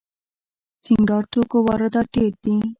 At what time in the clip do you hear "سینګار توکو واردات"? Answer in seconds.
0.83-2.07